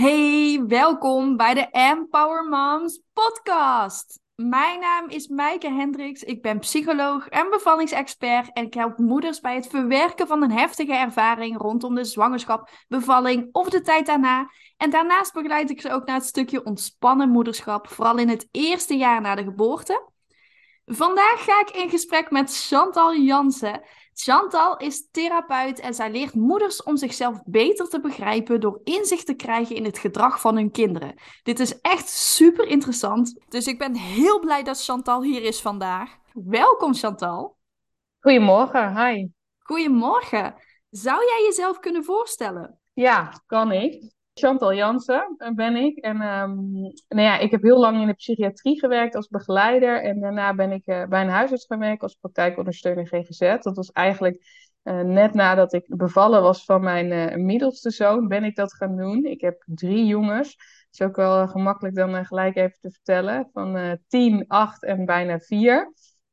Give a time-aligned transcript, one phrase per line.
[0.00, 4.20] Hey, welkom bij de Empower Moms podcast.
[4.34, 6.22] Mijn naam is Maaike Hendricks.
[6.22, 10.94] Ik ben psycholoog en bevallingsexpert en ik help moeders bij het verwerken van een heftige
[10.94, 14.50] ervaring rondom de zwangerschap, bevalling of de tijd daarna.
[14.76, 18.96] En daarnaast begeleid ik ze ook naar het stukje ontspannen moederschap, vooral in het eerste
[18.96, 20.08] jaar na de geboorte.
[20.84, 23.80] Vandaag ga ik in gesprek met Chantal Jansen.
[24.22, 29.34] Chantal is therapeut en zij leert moeders om zichzelf beter te begrijpen door inzicht te
[29.34, 31.14] krijgen in het gedrag van hun kinderen.
[31.42, 33.44] Dit is echt super interessant.
[33.48, 36.16] Dus ik ben heel blij dat Chantal hier is vandaag.
[36.32, 37.56] Welkom Chantal.
[38.20, 39.26] Goedemorgen, hi.
[39.58, 40.54] Goedemorgen.
[40.90, 42.78] Zou jij jezelf kunnen voorstellen?
[42.92, 44.12] Ja, kan ik.
[44.40, 45.96] Chantal Jansen eh, ben ik.
[45.96, 46.72] En um,
[47.08, 50.02] nou ja, ik heb heel lang in de psychiatrie gewerkt als begeleider.
[50.02, 53.38] En daarna ben ik uh, bij een huisarts gaan werken als praktijkondersteuner GGZ.
[53.38, 58.56] Dat was eigenlijk uh, net nadat ik bevallen was van mijn middelste zoon, ben ik
[58.56, 59.24] dat gaan doen.
[59.24, 60.56] Ik heb drie jongens.
[60.56, 63.48] Dat is ook wel gemakkelijk dan gelijk even te vertellen.
[63.52, 65.92] Van tien, acht en bijna vier.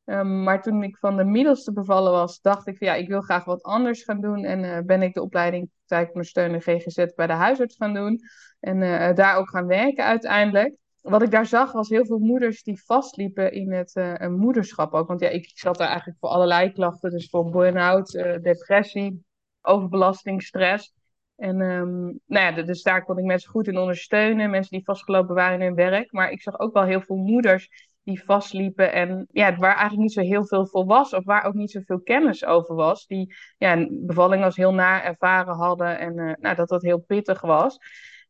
[0.10, 3.22] Um, maar toen ik van de middelste bevallen was, dacht ik van ja, ik wil
[3.22, 4.44] graag wat anders gaan doen.
[4.44, 8.20] En uh, ben ik de opleiding praktijkondersteuner GGZ bij de huisarts gaan doen.
[8.60, 10.76] En uh, daar ook gaan werken uiteindelijk.
[11.02, 13.94] Wat ik daar zag was heel veel moeders die vastliepen in het
[14.30, 15.08] moederschap ook.
[15.08, 17.12] Want ja, ik, ik, zat daar eigenlijk voor allerlei klachten.
[17.12, 19.26] Dus voor burn-out, depressie,
[19.62, 20.94] overbelasting, stress.
[21.36, 24.50] En um, nou ja, dus daar kon ik mensen goed in ondersteunen.
[24.50, 26.12] Mensen die vastgelopen waren in hun werk.
[26.12, 27.70] Maar ik zag ook wel heel veel moeders
[28.08, 31.54] die vastliepen en ja, waar eigenlijk niet zo heel veel voor was, of waar ook
[31.54, 36.34] niet zoveel kennis over was, die ja, bevalling als heel naar ervaren hadden en uh,
[36.40, 37.78] nou, dat dat heel pittig was.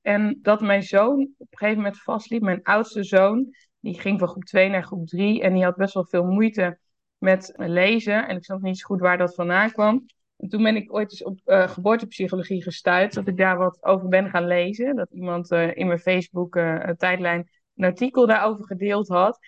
[0.01, 4.27] En dat mijn zoon op een gegeven moment vastliep, mijn oudste zoon, die ging van
[4.27, 6.79] groep 2 naar groep 3 en die had best wel veel moeite
[7.17, 8.27] met lezen.
[8.27, 10.05] En ik snap niet zo goed waar dat vandaan kwam.
[10.37, 14.07] En toen ben ik ooit eens op uh, geboortepsychologie gestuurd, dat ik daar wat over
[14.07, 14.95] ben gaan lezen.
[14.95, 19.39] Dat iemand in mijn Facebook-tijdlijn een artikel daarover gedeeld had.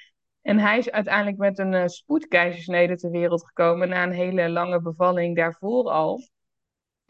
[0.49, 4.81] En hij is uiteindelijk met een uh, spoedkeizersnede ter wereld gekomen na een hele lange
[4.81, 6.21] bevalling daarvoor al.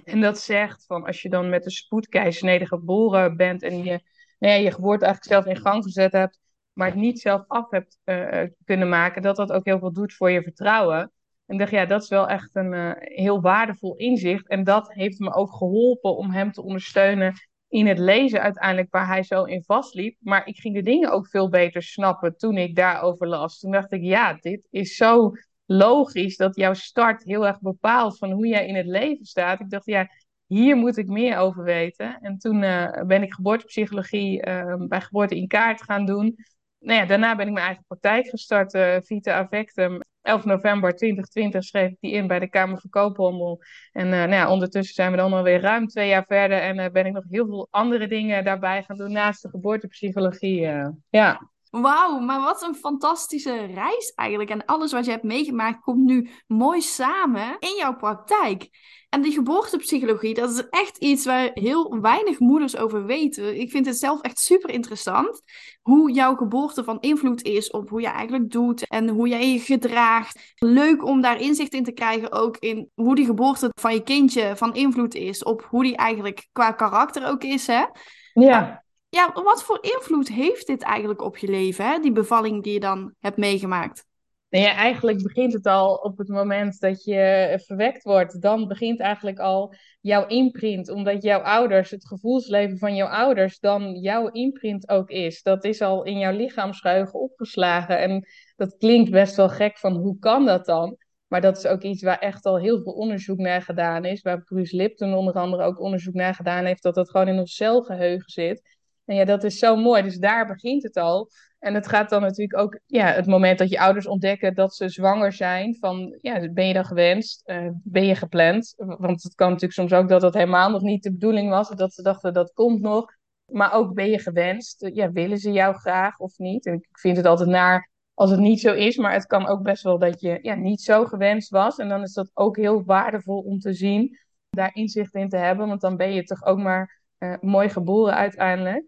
[0.03, 4.01] En dat zegt van als je dan met een spoedkeizersnede geboren bent en je
[4.39, 6.39] nou ja, je geboorte eigenlijk zelf in gang gezet hebt,
[6.73, 10.13] maar het niet zelf af hebt uh, kunnen maken, dat dat ook heel veel doet
[10.13, 11.11] voor je vertrouwen.
[11.45, 14.47] En dacht, ja, dat is wel echt een heel waardevol inzicht.
[14.47, 17.33] En dat heeft me ook geholpen om hem te ondersteunen
[17.69, 20.17] in het lezen uiteindelijk waar hij zo in vastliep.
[20.19, 23.59] Maar ik ging de dingen ook veel beter snappen toen ik daarover las.
[23.59, 25.31] Toen dacht ik, ja, dit is zo
[25.65, 29.59] logisch dat jouw start heel erg bepaalt van hoe jij in het leven staat.
[29.59, 30.09] Ik dacht, ja,
[30.45, 32.19] hier moet ik meer over weten.
[32.21, 36.35] En toen uh, ben ik geboortepsychologie uh, bij Geboorte in Kaart gaan doen.
[36.79, 40.01] Nou ja, daarna ben ik mijn eigen praktijk gestart, uh, Vita Avectum.
[40.29, 43.61] 11 november 2020 schreef ik die in bij de Kamer van Koophandel.
[43.91, 46.59] En uh, nou ja, ondertussen zijn we dan alweer ruim twee jaar verder.
[46.59, 50.61] En uh, ben ik nog heel veel andere dingen daarbij gaan doen naast de geboortepsychologie.
[50.61, 51.49] Uh, ja.
[51.69, 54.49] Wauw, maar wat een fantastische reis eigenlijk.
[54.49, 58.69] En alles wat je hebt meegemaakt komt nu mooi samen in jouw praktijk.
[59.09, 63.59] En die geboortepsychologie, dat is echt iets waar heel weinig moeders over weten.
[63.59, 65.41] Ik vind het zelf echt super interessant.
[65.81, 69.59] Hoe jouw geboorte van invloed is op hoe je eigenlijk doet en hoe jij je
[69.59, 70.53] gedraagt.
[70.55, 74.55] Leuk om daar inzicht in te krijgen ook in hoe die geboorte van je kindje
[74.55, 77.67] van invloed is op hoe die eigenlijk qua karakter ook is.
[77.67, 77.85] Hè?
[78.33, 78.83] Ja.
[79.09, 81.99] Ja, wat voor invloed heeft dit eigenlijk op je leven, hè?
[81.99, 84.05] die bevalling die je dan hebt meegemaakt?
[84.49, 88.41] Nou ja, eigenlijk begint het al op het moment dat je verwekt wordt.
[88.41, 93.99] Dan begint eigenlijk al jouw imprint, omdat jouw ouders, het gevoelsleven van jouw ouders, dan
[93.99, 95.41] jouw imprint ook is.
[95.41, 97.99] Dat is al in jouw lichaamsgeheugen opgeslagen.
[97.99, 100.97] En dat klinkt best wel gek van hoe kan dat dan?
[101.27, 104.21] Maar dat is ook iets waar echt al heel veel onderzoek naar gedaan is.
[104.21, 107.55] Waar Bruce Lipton onder andere ook onderzoek naar gedaan heeft, dat dat gewoon in ons
[107.55, 108.77] celgeheugen zit.
[109.05, 110.03] En ja, dat is zo mooi.
[110.03, 111.29] Dus daar begint het al.
[111.59, 114.89] En het gaat dan natuurlijk ook, ja, het moment dat je ouders ontdekken dat ze
[114.89, 117.49] zwanger zijn, van, ja, ben je dan gewenst?
[117.49, 118.73] Uh, ben je gepland?
[118.77, 121.93] Want het kan natuurlijk soms ook dat dat helemaal nog niet de bedoeling was, dat
[121.93, 123.17] ze dachten dat komt nog.
[123.45, 124.89] Maar ook ben je gewenst?
[124.93, 126.65] Ja, willen ze jou graag of niet?
[126.65, 129.61] En ik vind het altijd naar als het niet zo is, maar het kan ook
[129.61, 131.77] best wel dat je ja, niet zo gewenst was.
[131.77, 134.17] En dan is dat ook heel waardevol om te zien,
[134.49, 138.15] daar inzicht in te hebben, want dan ben je toch ook maar uh, mooi geboren
[138.15, 138.85] uiteindelijk.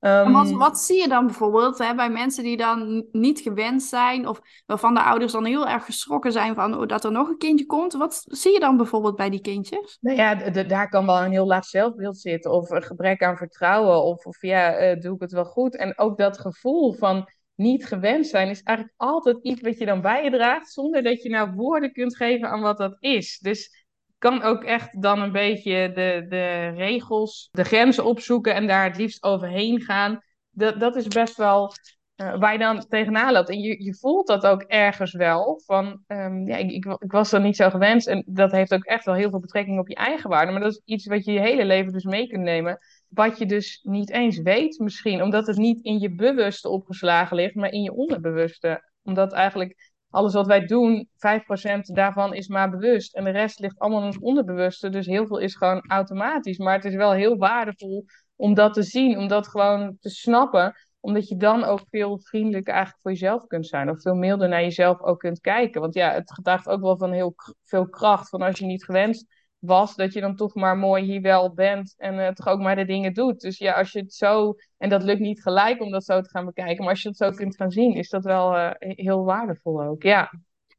[0.00, 4.28] Um, wat, wat, zie je dan bijvoorbeeld hè, bij mensen die dan niet gewend zijn,
[4.28, 7.38] of waarvan de ouders dan heel erg geschrokken zijn van oh, dat er nog een
[7.38, 7.92] kindje komt?
[7.92, 9.98] Wat zie je dan bijvoorbeeld bij die kindjes?
[10.00, 14.02] Nou ja, daar kan wel een heel laag zelfbeeld zitten, of een gebrek aan vertrouwen,
[14.02, 15.76] of, of ja, uh, doe ik het wel goed?
[15.76, 20.00] En ook dat gevoel van niet gewend zijn is eigenlijk altijd iets wat je dan
[20.00, 23.38] bij je draagt, zonder dat je nou woorden kunt geven aan wat dat is.
[23.38, 23.79] Dus
[24.20, 28.96] kan ook echt dan een beetje de, de regels, de grenzen opzoeken en daar het
[28.96, 30.20] liefst overheen gaan.
[30.50, 31.72] Dat, dat is best wel
[32.16, 33.48] uh, waar je dan tegenaan loopt.
[33.48, 35.60] En je, je voelt dat ook ergens wel.
[35.64, 38.06] Van, um, ja, ik, ik, was er niet zo gewenst.
[38.06, 40.52] En dat heeft ook echt wel heel veel betrekking op je eigen waarde.
[40.52, 42.78] Maar dat is iets wat je je hele leven dus mee kunt nemen.
[43.08, 45.22] Wat je dus niet eens weet misschien.
[45.22, 48.88] Omdat het niet in je bewuste opgeslagen ligt, maar in je onderbewuste.
[49.02, 53.14] Omdat eigenlijk alles wat wij doen, 5% daarvan is maar bewust.
[53.14, 54.88] En de rest ligt allemaal in ons onderbewuste.
[54.88, 56.58] Dus heel veel is gewoon automatisch.
[56.58, 58.04] Maar het is wel heel waardevol
[58.36, 62.72] om dat te zien, om dat gewoon te snappen omdat je dan ook veel vriendelijker
[62.72, 63.90] eigenlijk voor jezelf kunt zijn.
[63.90, 65.80] Of veel milder naar jezelf ook kunt kijken.
[65.80, 67.34] Want ja, het getuigt ook wel van heel
[67.64, 68.28] veel kracht.
[68.28, 69.26] Van als je niet gewenst
[69.60, 71.94] was, dat je dan toch maar mooi hier wel bent.
[71.96, 73.40] En uh, toch ook maar de dingen doet.
[73.40, 74.54] Dus ja, als je het zo.
[74.78, 76.78] En dat lukt niet gelijk om dat zo te gaan bekijken.
[76.84, 80.02] Maar als je het zo kunt gaan zien, is dat wel uh, heel waardevol ook.
[80.02, 80.30] Ja.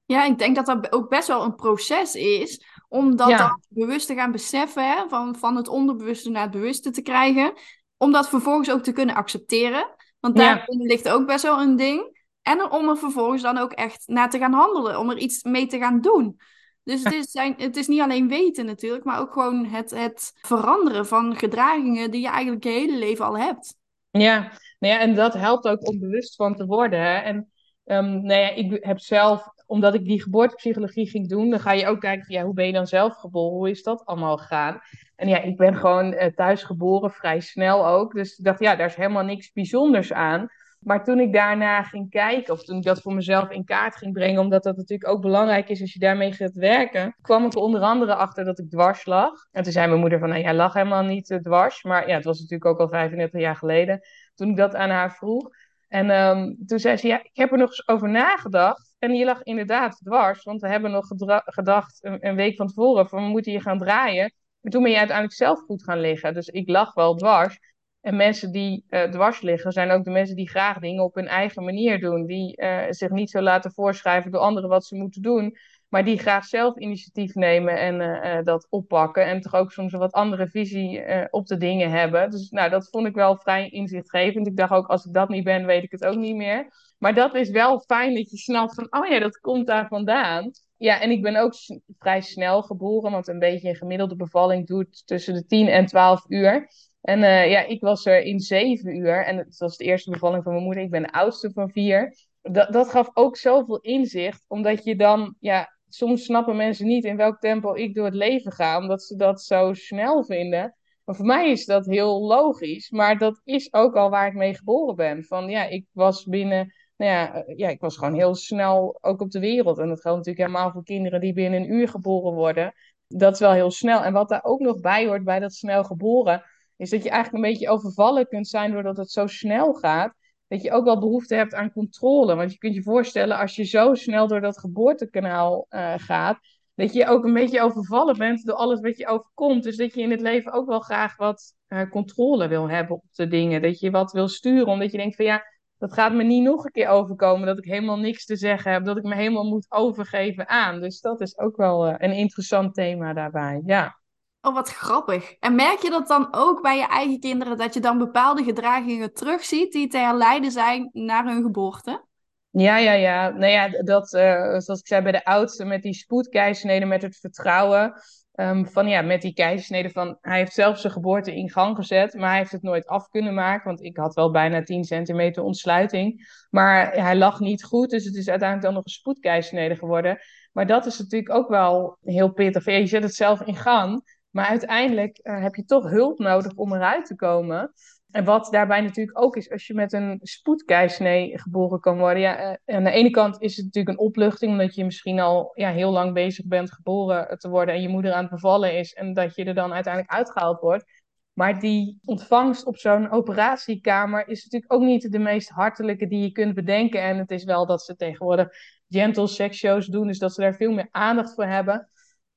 [0.06, 2.66] Ja, ik denk dat dat ook best wel een proces is.
[2.88, 4.92] Om dat dan bewust te gaan beseffen.
[4.92, 5.07] Hè?
[5.10, 7.54] Van, van het onderbewuste naar het bewuste te krijgen.
[7.98, 9.95] Om dat vervolgens ook te kunnen accepteren.
[10.19, 12.19] Want daar ligt ook best wel een ding.
[12.42, 15.00] En om er vervolgens dan ook echt naar te gaan handelen.
[15.00, 16.39] Om er iets mee te gaan doen.
[16.83, 20.31] Dus het is, zijn, het is niet alleen weten natuurlijk, maar ook gewoon het, het
[20.42, 23.75] veranderen van gedragingen die je eigenlijk je hele leven al hebt.
[24.10, 24.39] Ja,
[24.80, 27.24] nou ja en dat helpt ook om bewust van te worden.
[27.24, 27.51] En
[27.86, 31.88] um, nou ja, ik heb zelf, omdat ik die geboortepsychologie ging doen, dan ga je
[31.88, 33.57] ook kijken van ja, hoe ben je dan zelf geboren?
[33.57, 34.80] Hoe is dat allemaal gegaan?
[35.16, 38.13] En ja, ik ben gewoon uh, thuis geboren, vrij snel ook.
[38.13, 40.50] Dus ik dacht, ja, daar is helemaal niks bijzonders aan.
[40.81, 44.13] Maar toen ik daarna ging kijken, of toen ik dat voor mezelf in kaart ging
[44.13, 47.60] brengen, omdat dat natuurlijk ook belangrijk is als je daarmee gaat werken, kwam ik er
[47.60, 49.48] onder andere achter dat ik dwars lag.
[49.51, 51.83] En toen zei mijn moeder van, nou, jij lag helemaal niet uh, dwars.
[51.83, 54.00] Maar ja, het was natuurlijk ook al 35 jaar geleden
[54.36, 55.50] toen ik dat aan haar vroeg.
[55.88, 58.95] En um, toen zei ze, ja, ik heb er nog eens over nagedacht.
[59.00, 61.07] En je lag inderdaad dwars, want we hebben nog
[61.45, 64.34] gedacht een, een, week van tevoren van we moeten je gaan draaien.
[64.62, 66.34] Maar toen ben je uiteindelijk zelf goed gaan liggen.
[66.34, 67.60] Dus ik lag wel dwars.
[68.01, 71.27] En mensen die uh, dwars liggen, zijn ook de mensen die graag dingen op hun
[71.27, 72.25] eigen manier doen.
[72.25, 75.57] Die uh, zich niet zo laten voorschrijven door anderen wat ze moeten doen.
[75.89, 79.25] Maar die graag zelf initiatief nemen en uh, dat oppakken.
[79.25, 82.30] En toch ook soms een wat andere visie op de dingen hebben.
[82.30, 84.48] Dus nou, dat vond ik wel vrij inzichtgevend.
[84.48, 86.68] Ik dacht ook, als ik dat niet ben, weet ik het ook niet meer.
[86.98, 90.51] Maar dat is wel fijn dat je snapt van, oh ja, dat komt daar vandaan.
[90.77, 91.53] Ja, en ik ben ook
[92.00, 96.25] vrij snel geboren, want een beetje een gemiddelde bevalling doet tussen de 10 en 12
[96.27, 96.68] uur.
[97.01, 100.44] En uh, ja, ik was er in 7 uur en het was de eerste bevalling
[100.44, 100.83] van mijn moeder.
[100.83, 102.15] Ik ben de oudste van vier.
[102.42, 107.18] Dat, dat gaf ook zoveel inzicht, omdat je dan, ja, soms snappen mensen niet in
[107.18, 110.75] welk tempo ik door het leven ga, omdat ze dat zo snel vinden.
[111.03, 114.56] Maar voor mij is dat heel logisch, maar dat is ook al waar ik mee
[114.56, 115.24] geboren ben.
[115.24, 119.21] Van ja, ik was binnen nou ja, eh, ja, ik was gewoon heel snel ook
[119.21, 119.77] op de wereld.
[119.77, 122.74] En dat geldt natuurlijk helemaal voor kinderen die binnen een uur geboren worden.
[123.07, 124.03] Dat is wel heel snel.
[124.03, 126.44] En wat daar ook nog bij hoort bij dat snel geboren,
[126.81, 130.13] is dat je eigenlijk een beetje overvallen kunt zijn doordat het zo snel gaat.
[130.48, 132.36] Dat je ook wel behoefte hebt aan controle.
[132.36, 136.39] Want je kunt je voorstellen, als je zo snel door dat geboortekanaal uh, gaat,
[136.75, 139.63] dat je ook een beetje overvallen bent door alles wat je overkomt.
[139.63, 143.04] Dus dat je in het leven ook wel graag wat uh, controle wil hebben op
[143.12, 143.62] de dingen.
[143.62, 145.44] Dat je wat wil sturen, omdat je denkt van ja,
[145.77, 147.48] dat gaat me niet nog een keer overkomen.
[147.48, 148.86] Dat ik helemaal niks te zeggen heb.
[148.86, 150.80] Dat ik me helemaal moet overgeven aan.
[150.80, 153.62] Dus dat is ook wel uh, een interessant thema daarbij.
[153.66, 154.00] Ja.
[154.41, 155.35] Oh, wat grappig.
[155.39, 157.57] En merk je dat dan ook bij je eigen kinderen?
[157.57, 162.05] Dat je dan bepaalde gedragingen terugziet die te herleiden zijn naar hun geboorte?
[162.50, 163.29] Ja, ja, ja.
[163.29, 167.17] Nou ja, dat, uh, zoals ik zei bij de oudste met die spoedkeisneden, met het
[167.17, 167.93] vertrouwen.
[168.36, 172.13] Um, van ja, met die keizersnede van hij heeft zelf zijn geboorte in gang gezet,
[172.13, 175.43] maar hij heeft het nooit af kunnen maken, want ik had wel bijna 10 centimeter
[175.43, 180.19] ontsluiting, maar hij lag niet goed, dus het is uiteindelijk dan nog een spoedkeizersnede geworden.
[180.51, 182.65] Maar dat is natuurlijk ook wel heel pittig.
[182.65, 186.73] Je zet het zelf in gang, maar uiteindelijk uh, heb je toch hulp nodig om
[186.73, 187.73] eruit te komen.
[188.11, 192.21] En wat daarbij natuurlijk ook is, als je met een spoedkeisnee geboren kan worden.
[192.21, 195.51] Ja, eh, aan de ene kant is het natuurlijk een opluchting, omdat je misschien al
[195.55, 198.93] ja, heel lang bezig bent geboren te worden en je moeder aan het bevallen is
[198.93, 200.85] en dat je er dan uiteindelijk uitgehaald wordt.
[201.33, 206.31] Maar die ontvangst op zo'n operatiekamer is natuurlijk ook niet de meest hartelijke die je
[206.31, 207.01] kunt bedenken.
[207.01, 208.47] En het is wel dat ze tegenwoordig
[208.88, 211.89] gentle sex shows doen, dus dat ze daar veel meer aandacht voor hebben.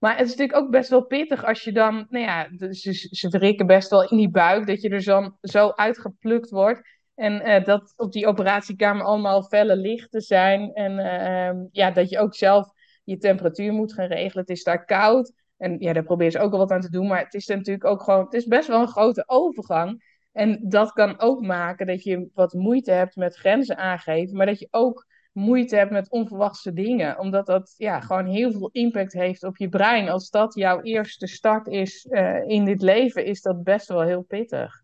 [0.04, 3.28] Maar het is natuurlijk ook best wel pittig als je dan, nou ja, ze, ze
[3.28, 6.80] wrikken best wel in die buik, dat je er zo, zo uitgeplukt wordt.
[7.14, 10.72] En uh, dat op die operatiekamer allemaal felle lichten zijn.
[10.72, 12.68] En uh, ja, dat je ook zelf
[13.04, 14.44] je temperatuur moet gaan regelen.
[14.46, 15.32] Het is daar koud.
[15.56, 17.06] En ja, daar probeer je ook al wat aan te doen.
[17.06, 20.18] Maar het is natuurlijk ook gewoon, het is best wel een grote overgang.
[20.32, 24.36] En dat kan ook maken dat je wat moeite hebt met grenzen aangeven.
[24.36, 27.18] Maar dat je ook moeite hebt met onverwachte dingen.
[27.18, 30.08] Omdat dat ja, gewoon heel veel impact heeft op je brein.
[30.08, 34.22] Als dat jouw eerste start is uh, in dit leven, is dat best wel heel
[34.22, 34.82] pittig.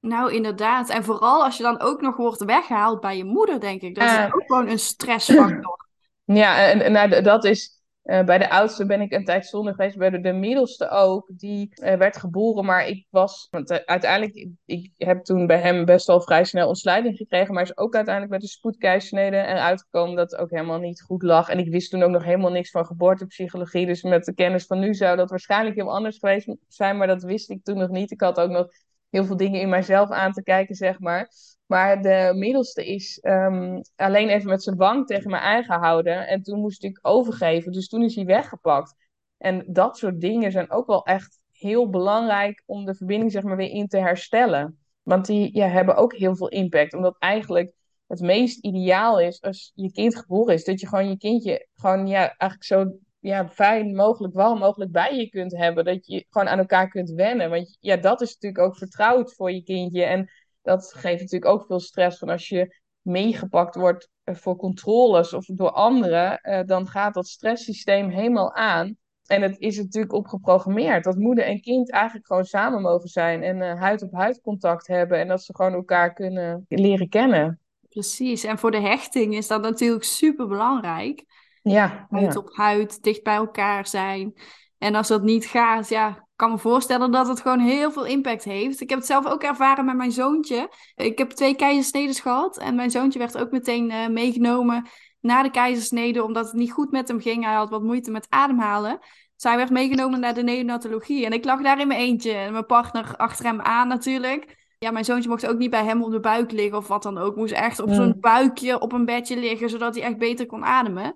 [0.00, 0.90] Nou, inderdaad.
[0.90, 3.94] En vooral als je dan ook nog wordt weggehaald bij je moeder, denk ik.
[3.94, 5.86] Dat is ook gewoon een stressfactor.
[6.24, 9.74] Ja, en, en nou, dat is uh, bij de oudste ben ik een tijd zonder
[9.74, 11.30] geweest, bij de, de middelste ook.
[11.36, 13.48] Die uh, werd geboren, maar ik was.
[13.50, 17.54] Want uh, uiteindelijk, ik, heb toen bij hem best wel vrij snel ontsluiting gekregen.
[17.54, 21.48] Maar is ook uiteindelijk met de spoedkeizersnede en uitgekomen dat ook helemaal niet goed lag.
[21.48, 23.86] En ik wist toen ook nog helemaal niks van geboortepsychologie.
[23.86, 26.96] Dus met de kennis van nu zou dat waarschijnlijk heel anders geweest zijn.
[26.96, 28.10] Maar dat wist ik toen nog niet.
[28.10, 28.68] Ik had ook nog
[29.12, 31.30] heel veel dingen in mijzelf aan te kijken, zeg maar.
[31.66, 36.26] Maar de middelste is um, alleen even met zijn wang tegen me aangehouden.
[36.26, 37.72] En toen moest ik overgeven.
[37.72, 38.94] Dus toen is hij weggepakt.
[39.38, 43.56] En dat soort dingen zijn ook wel echt heel belangrijk om de verbinding zeg maar,
[43.56, 44.78] weer in te herstellen.
[45.02, 46.94] Want die ja, hebben ook heel veel impact.
[46.94, 47.72] Omdat eigenlijk
[48.06, 50.64] het meest ideaal is als je kind geboren is.
[50.64, 55.16] Dat je gewoon je kindje gewoon ja, eigenlijk zo ja, fijn mogelijk, warm mogelijk bij
[55.16, 55.84] je kunt hebben.
[55.84, 57.50] Dat je gewoon aan elkaar kunt wennen.
[57.50, 60.04] Want ja, dat is natuurlijk ook vertrouwd voor je kindje.
[60.04, 60.30] En
[60.62, 65.44] dat geeft natuurlijk ook veel stress van als je meegepakt wordt eh, voor controles of
[65.44, 68.96] door anderen, uh, dan gaat dat stresssysteem helemaal aan.
[69.26, 73.42] En het is natuurlijk op geprogrammeerd dat moeder en kind eigenlijk gewoon samen mogen zijn
[73.42, 77.60] en huid op huid contact hebben en dat ze gewoon elkaar kunnen leren kennen.
[77.88, 81.24] Precies, en voor de hechting is dat natuurlijk super belangrijk.
[81.62, 82.38] Ja, huid ja.
[82.38, 84.34] op huid, dicht bij elkaar zijn.
[84.78, 88.44] En als dat niet gaat, ja, kan me voorstellen dat het gewoon heel veel impact
[88.44, 88.80] heeft.
[88.80, 90.70] Ik heb het zelf ook ervaren met mijn zoontje.
[90.94, 92.58] Ik heb twee keizersnedes gehad.
[92.58, 94.86] En mijn zoontje werd ook meteen uh, meegenomen
[95.20, 97.44] na de keizersnede, omdat het niet goed met hem ging.
[97.44, 98.98] Hij had wat moeite met ademhalen.
[99.34, 101.24] Dus hij werd meegenomen naar de neonatologie.
[101.24, 102.32] En ik lag daar in mijn eentje.
[102.32, 104.60] En mijn partner achter hem aan natuurlijk.
[104.78, 107.18] Ja, mijn zoontje mocht ook niet bij hem op de buik liggen of wat dan
[107.18, 107.36] ook.
[107.36, 111.14] Moest echt op zo'n buikje op een bedje liggen, zodat hij echt beter kon ademen.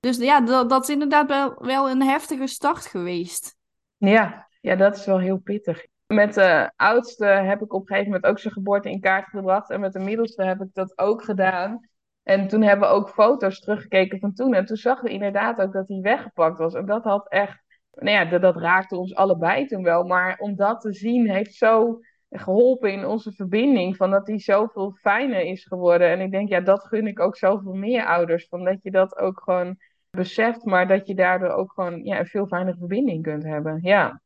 [0.00, 3.56] Dus ja, dat, dat is inderdaad wel, wel een heftige start geweest.
[3.96, 5.86] Ja, ja, dat is wel heel pittig.
[6.06, 9.70] Met de oudste heb ik op een gegeven moment ook zijn geboorte in kaart gebracht.
[9.70, 11.88] En met de middelste heb ik dat ook gedaan.
[12.22, 14.54] En toen hebben we ook foto's teruggekeken van toen.
[14.54, 16.74] En toen zag we inderdaad ook dat hij weggepakt was.
[16.74, 20.04] En dat had echt, nou ja, dat, dat raakte ons allebei toen wel.
[20.04, 22.00] Maar om dat te zien heeft zo
[22.30, 23.96] geholpen in onze verbinding.
[23.96, 26.08] Van dat hij zoveel fijner is geworden.
[26.08, 28.46] En ik denk, ja, dat gun ik ook zoveel meer ouders.
[28.48, 29.76] Van dat je dat ook gewoon
[30.10, 33.78] beseft, maar dat je daardoor ook gewoon ja, een veel fijnere verbinding kunt hebben.
[33.82, 34.22] Ja.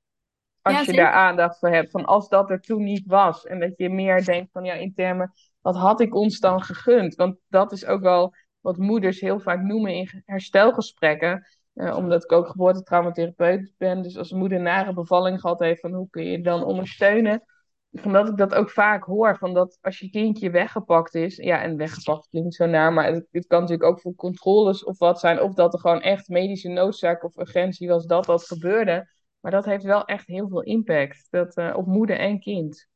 [0.62, 1.02] Als Ja, je zeker.
[1.02, 3.46] daar aandacht voor hebt, van als dat er toen niet was.
[3.46, 7.14] En dat je meer denkt van ja, in termen, wat had ik ons dan gegund?
[7.14, 11.46] Want dat is ook wel wat moeders heel vaak noemen in herstelgesprekken.
[11.74, 14.02] Eh, omdat ik ook geboortetraumatherapeut ben.
[14.02, 17.42] Dus als een moeder een nare bevalling gehad heeft, van hoe kun je dan ondersteunen?
[18.04, 21.76] Omdat ik dat ook vaak hoor, van dat als je kindje weggepakt is, ja, en
[21.76, 25.40] weggepakt klinkt zo naar, maar het, het kan natuurlijk ook voor controles of wat zijn,
[25.40, 29.10] of dat er gewoon echt medische noodzaak of urgentie was dat dat gebeurde.
[29.40, 32.88] Maar dat heeft wel echt heel veel impact dat, eh, op moeder en kind.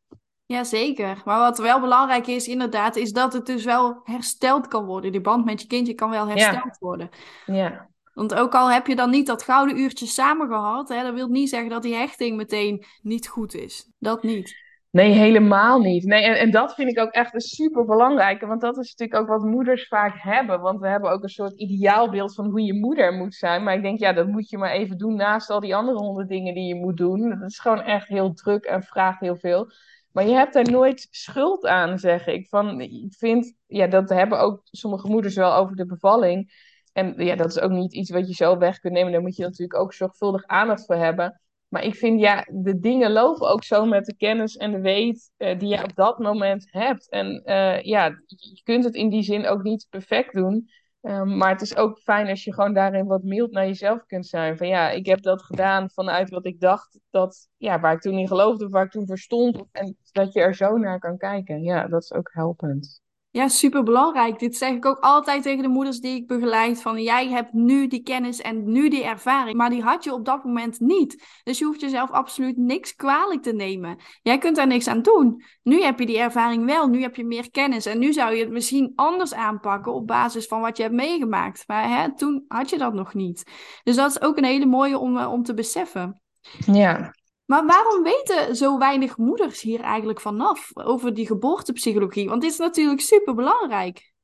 [0.46, 1.22] Jazeker.
[1.24, 5.12] Maar wat wel belangrijk is, inderdaad, is dat het dus wel hersteld kan worden.
[5.12, 7.08] Die band met je kindje kan wel hersteld worden.
[7.46, 11.14] Ja, Want ook al heb je dan niet dat gouden uurtje samen gehad, hè, dat
[11.14, 13.90] wil niet zeggen dat die hechting meteen niet goed is.
[13.98, 14.65] Dat niet.
[14.96, 16.04] Nee, helemaal niet.
[16.04, 19.20] Nee, en, en dat vind ik ook echt een super belangrijke, want dat is natuurlijk
[19.20, 20.60] ook wat moeders vaak hebben.
[20.60, 23.62] Want we hebben ook een soort ideaalbeeld van hoe je moeder moet zijn.
[23.62, 26.28] Maar ik denk, ja, dat moet je maar even doen naast al die andere honderd
[26.28, 27.38] dingen die je moet doen.
[27.38, 29.70] Dat is gewoon echt heel druk en vraagt heel veel.
[30.12, 32.48] Maar je hebt daar nooit schuld aan, zeg ik.
[32.48, 36.52] Van, ik vind, ja, dat hebben ook sommige moeders wel over de bevalling.
[36.92, 39.12] En ja, dat is ook niet iets wat je zo weg kunt nemen.
[39.12, 41.40] Daar moet je natuurlijk ook zorgvuldig aandacht voor hebben.
[41.68, 45.30] Maar ik vind, ja, de dingen lopen ook zo met de kennis en de weet
[45.36, 47.10] eh, die je op dat moment hebt.
[47.10, 50.68] En eh, ja, je kunt het in die zin ook niet perfect doen.
[51.00, 54.26] Um, maar het is ook fijn als je gewoon daarin wat mild naar jezelf kunt
[54.26, 54.56] zijn.
[54.56, 58.18] Van ja, ik heb dat gedaan vanuit wat ik dacht, dat, ja, waar ik toen
[58.18, 59.64] in geloofde, of waar ik toen voor stond.
[59.72, 61.62] En dat je er zo naar kan kijken.
[61.62, 63.00] Ja, dat is ook helpend.
[63.36, 64.38] Ja, super belangrijk.
[64.38, 66.82] Dit zeg ik ook altijd tegen de moeders die ik begeleid.
[66.82, 70.24] Van jij hebt nu die kennis en nu die ervaring, maar die had je op
[70.24, 71.24] dat moment niet.
[71.42, 73.96] Dus je hoeft jezelf absoluut niks kwalijk te nemen.
[74.22, 75.42] Jij kunt daar niks aan doen.
[75.62, 77.86] Nu heb je die ervaring wel, nu heb je meer kennis.
[77.86, 81.64] En nu zou je het misschien anders aanpakken op basis van wat je hebt meegemaakt.
[81.66, 83.50] Maar hè, toen had je dat nog niet.
[83.82, 86.20] Dus dat is ook een hele mooie om, eh, om te beseffen.
[86.66, 87.14] Ja,
[87.46, 92.28] Maar waarom weten zo weinig moeders hier eigenlijk vanaf over die geboortepsychologie?
[92.28, 94.14] Want dit is natuurlijk super belangrijk.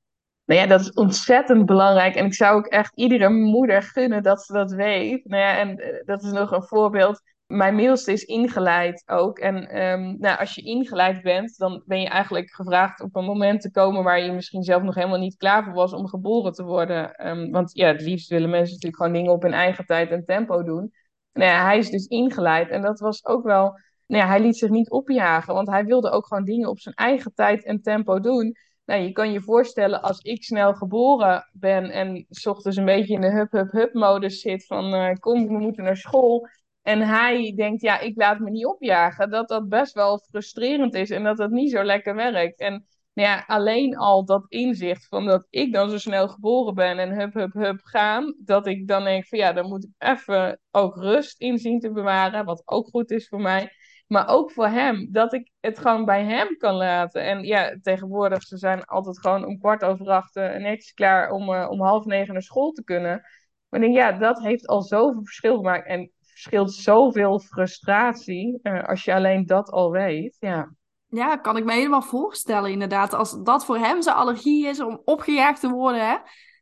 [0.45, 2.15] Nou ja, dat is ontzettend belangrijk.
[2.15, 5.25] En ik zou ook echt iedere moeder gunnen dat ze dat weet.
[5.25, 7.23] Nou ja, en eh, dat is nog een voorbeeld.
[7.47, 9.39] mijn middelste is ingeleid ook.
[9.39, 13.61] En ehm, nou, als je ingeleid bent, dan ben je eigenlijk gevraagd op een moment
[13.61, 16.65] te komen waar je misschien zelf nog helemaal niet klaar voor was om geboren te
[16.65, 17.15] worden.
[17.15, 20.25] Ehm, want ja, het liefst willen mensen natuurlijk gewoon dingen op hun eigen tijd en
[20.25, 20.93] tempo doen.
[21.33, 23.81] Nou hij is dus ingeleid en dat was ook wel.
[24.07, 26.95] Nou ja, hij liet zich niet opjagen, want hij wilde ook gewoon dingen op zijn
[26.95, 28.57] eigen tijd en tempo doen.
[28.85, 33.15] Nou, je kan je voorstellen als ik snel geboren ben en s ochtends een beetje
[33.15, 36.49] in de hup-hup-hup modus zit van uh, kom, we moeten naar school
[36.83, 39.31] en hij denkt, ja, ik laat me niet opjagen.
[39.31, 42.61] Dat dat best wel frustrerend is en dat dat niet zo lekker werkt.
[42.61, 46.99] En nou ja, alleen al dat inzicht van dat ik dan zo snel geboren ben
[46.99, 48.35] en hup, hup, hup gaan.
[48.39, 52.45] Dat ik dan denk van ja, dan moet ik even ook rust inzien te bewaren.
[52.45, 53.71] Wat ook goed is voor mij.
[54.07, 57.23] Maar ook voor hem, dat ik het gewoon bij hem kan laten.
[57.23, 61.49] En ja, tegenwoordig, ze zijn altijd gewoon om kwart over acht uh, netjes klaar om,
[61.49, 63.23] uh, om half negen naar school te kunnen.
[63.69, 65.87] Maar denk, ja, dat heeft al zoveel verschil gemaakt.
[65.87, 70.37] En scheelt zoveel frustratie uh, als je alleen dat al weet.
[70.41, 70.73] Ja.
[71.15, 73.15] Ja, kan ik me helemaal voorstellen inderdaad.
[73.15, 76.17] Als dat voor hem zijn allergie is om opgejaagd te worden, hè,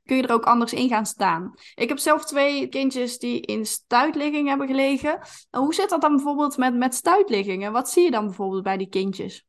[0.04, 1.54] kun je er ook anders in gaan staan.
[1.74, 5.18] Ik heb zelf twee kindjes die in stuitligging hebben gelegen.
[5.50, 7.72] Hoe zit dat dan bijvoorbeeld met, met stuitliggingen?
[7.72, 9.46] Wat zie je dan bijvoorbeeld bij die kindjes?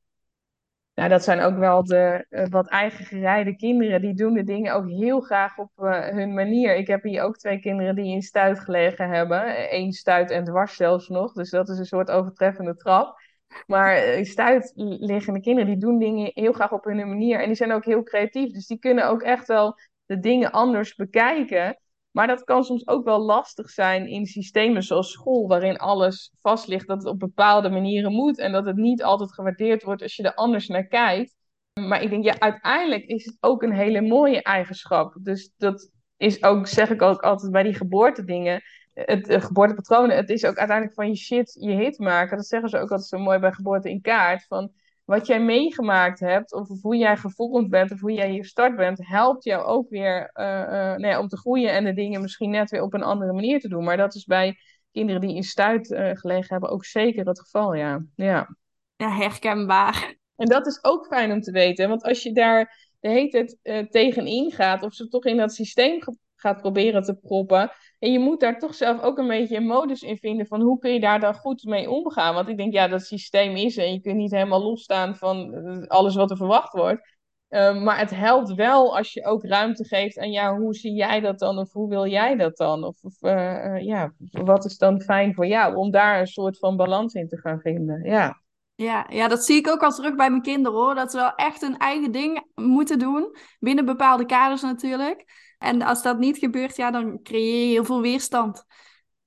[0.93, 4.01] Nou, dat zijn ook wel de uh, wat eigen gerijde kinderen.
[4.01, 6.75] Die doen de dingen ook heel graag op uh, hun manier.
[6.75, 9.73] Ik heb hier ook twee kinderen die in stuit gelegen hebben.
[9.75, 11.33] Eén stuit en dwars zelfs nog.
[11.33, 13.19] Dus dat is een soort overtreffende trap.
[13.67, 17.39] Maar uh, stuit liggende kinderen, die doen dingen heel graag op hun manier.
[17.39, 18.51] En die zijn ook heel creatief.
[18.51, 21.79] Dus die kunnen ook echt wel de dingen anders bekijken.
[22.11, 26.67] Maar dat kan soms ook wel lastig zijn in systemen zoals school, waarin alles vast
[26.67, 30.15] ligt dat het op bepaalde manieren moet en dat het niet altijd gewaardeerd wordt als
[30.15, 31.35] je er anders naar kijkt.
[31.79, 35.17] Maar ik denk, ja, uiteindelijk is het ook een hele mooie eigenschap.
[35.21, 38.61] Dus dat is ook, zeg ik ook altijd bij die geboortedingen,
[38.93, 42.37] het uh, geboortepatronen, het is ook uiteindelijk van je shit je hit maken.
[42.37, 44.45] Dat zeggen ze ook altijd zo mooi bij geboorte in kaart.
[44.45, 44.71] Van
[45.05, 49.07] wat jij meegemaakt hebt, of hoe jij gevormd bent, of hoe jij hier start bent,
[49.07, 52.49] helpt jou ook weer uh, uh, nou ja, om te groeien en de dingen misschien
[52.49, 53.83] net weer op een andere manier te doen.
[53.83, 54.57] Maar dat is bij
[54.91, 58.05] kinderen die in stuit uh, gelegen hebben ook zeker het geval, ja.
[58.15, 58.55] Ja,
[58.95, 60.15] ja herkenbaar.
[60.35, 63.57] En dat is ook fijn om te weten, want als je daar de hele tijd
[63.91, 65.99] tegenin gaat, of ze toch in dat systeem
[66.41, 70.01] gaat proberen te proppen, en je moet daar toch zelf ook een beetje een modus
[70.01, 72.33] in vinden van hoe kun je daar dan goed mee omgaan.
[72.33, 75.87] Want ik denk, ja, dat systeem is en je kunt niet helemaal losstaan van eh,
[75.87, 77.19] alles wat er verwacht wordt.
[77.49, 81.19] Uh, maar het helpt wel als je ook ruimte geeft aan, ja, hoe zie jij
[81.19, 81.57] dat dan?
[81.57, 82.83] Of hoe wil jij dat dan?
[82.83, 85.75] Of, of uh, ja, wat is dan fijn voor jou?
[85.75, 88.41] Om daar een soort van balans in te gaan vinden, ja.
[88.75, 90.95] Ja, ja, dat zie ik ook al terug bij mijn kinderen hoor.
[90.95, 93.35] Dat ze wel echt hun eigen ding moeten doen.
[93.59, 95.25] Binnen bepaalde kaders natuurlijk.
[95.61, 98.65] En als dat niet gebeurt, ja, dan creëer je heel veel weerstand.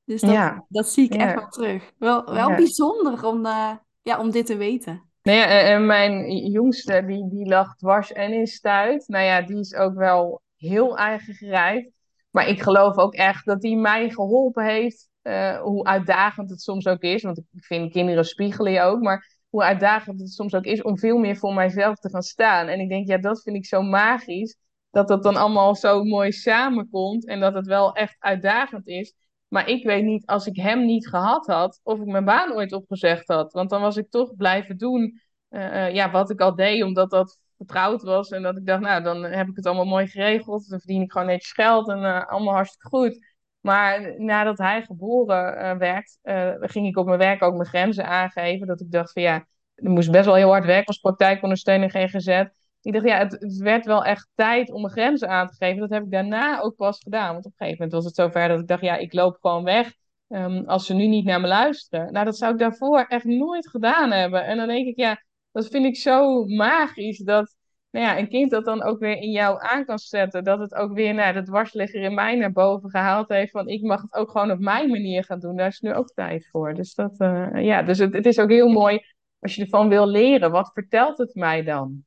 [0.05, 0.65] Dus dat, ja.
[0.69, 1.21] dat zie ik ja.
[1.21, 1.93] echt wel terug.
[1.99, 2.57] Wel, wel ja.
[2.57, 3.71] bijzonder om, uh,
[4.03, 5.03] ja, om dit te weten.
[5.23, 9.09] Nou ja, en mijn jongste, die, die lag dwars en in stuit.
[9.09, 11.91] Nou ja, die is ook wel heel eigen gereid.
[12.31, 15.09] Maar ik geloof ook echt dat die mij geholpen heeft.
[15.23, 17.23] Uh, hoe uitdagend het soms ook is.
[17.23, 19.03] Want ik vind kinderen spiegelen je ook.
[19.03, 22.67] Maar hoe uitdagend het soms ook is om veel meer voor mijzelf te gaan staan.
[22.67, 24.57] En ik denk, ja, dat vind ik zo magisch
[24.95, 29.15] dat dat dan allemaal zo mooi samenkomt en dat het wel echt uitdagend is.
[29.49, 32.73] Maar ik weet niet, als ik hem niet gehad had, of ik mijn baan ooit
[32.73, 33.53] opgezegd had.
[33.53, 37.11] Want dan was ik toch blijven doen uh, uh, ja, wat ik al deed, omdat
[37.11, 38.29] dat vertrouwd was.
[38.29, 40.69] En dat ik dacht, nou, dan heb ik het allemaal mooi geregeld.
[40.69, 43.33] Dan verdien ik gewoon netjes geld en uh, allemaal hartstikke goed.
[43.61, 46.19] Maar nadat hij geboren werd,
[46.61, 48.67] ging ik op mijn werk ook mijn grenzen aangeven.
[48.67, 52.45] Dat ik dacht van ja, ik moest best wel heel hard werken als praktijkondersteuner GGZ
[52.85, 55.81] ik dacht, ja, het, werd wel echt tijd om mijn grenzen aan te geven.
[55.81, 57.33] Dat heb ik daarna ook pas gedaan.
[57.33, 59.65] Want op een gegeven moment was het zover dat ik dacht, ja, ik loop gewoon
[59.65, 59.95] weg.
[60.29, 62.13] Um, als ze nu niet naar me luisteren.
[62.13, 64.45] Nou, dat zou ik daarvoor echt nooit gedaan hebben.
[64.45, 67.19] En dan denk ik, ja, dat vind ik zo magisch.
[67.19, 67.55] Dat
[67.91, 70.45] nou ja, een kind dat dan ook weer in jou aan kan zetten.
[70.45, 73.51] Dat het ook weer nou, de dwarsligger in mij naar boven gehaald heeft.
[73.51, 75.57] Van ik mag het ook gewoon op mijn manier gaan doen.
[75.57, 76.75] Daar is nu ook tijd voor.
[76.75, 79.01] Dus, dat, uh, ja, dus het, het is ook heel mooi
[79.39, 80.51] als je ervan wil leren.
[80.51, 82.05] Wat vertelt het mij dan?